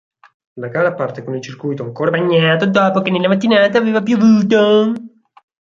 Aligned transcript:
La 0.55 0.67
gara 0.69 0.95
parte 0.95 1.23
con 1.23 1.35
il 1.35 1.43
circuito 1.43 1.83
ancora 1.83 2.09
bagnato 2.09 2.65
dopo 2.65 3.03
che 3.03 3.11
nella 3.11 3.27
mattinata 3.27 3.77
aveva 3.77 4.01
piovuto. 4.01 4.93